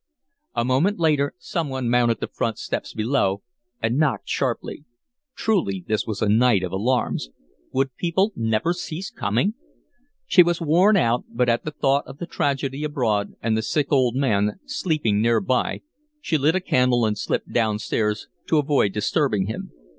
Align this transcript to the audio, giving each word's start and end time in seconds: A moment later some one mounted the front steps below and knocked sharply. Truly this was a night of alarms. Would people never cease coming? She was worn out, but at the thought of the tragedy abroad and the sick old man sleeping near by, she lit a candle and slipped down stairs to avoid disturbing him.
A 0.55 0.65
moment 0.65 0.97
later 0.97 1.35
some 1.37 1.69
one 1.69 1.87
mounted 1.87 2.19
the 2.21 2.27
front 2.27 2.57
steps 2.57 2.91
below 2.91 3.43
and 3.83 3.97
knocked 3.99 4.27
sharply. 4.27 4.83
Truly 5.35 5.85
this 5.87 6.07
was 6.07 6.23
a 6.23 6.27
night 6.27 6.63
of 6.63 6.71
alarms. 6.71 7.29
Would 7.71 7.95
people 7.97 8.33
never 8.35 8.73
cease 8.73 9.11
coming? 9.11 9.53
She 10.25 10.41
was 10.41 10.59
worn 10.59 10.97
out, 10.97 11.25
but 11.29 11.49
at 11.49 11.65
the 11.65 11.69
thought 11.71 12.07
of 12.07 12.17
the 12.17 12.25
tragedy 12.25 12.83
abroad 12.83 13.35
and 13.43 13.55
the 13.55 13.61
sick 13.61 13.91
old 13.91 14.15
man 14.15 14.59
sleeping 14.65 15.21
near 15.21 15.39
by, 15.39 15.81
she 16.19 16.35
lit 16.35 16.55
a 16.55 16.61
candle 16.61 17.05
and 17.05 17.15
slipped 17.15 17.51
down 17.53 17.77
stairs 17.77 18.27
to 18.47 18.57
avoid 18.57 18.93
disturbing 18.93 19.45
him. 19.45 19.71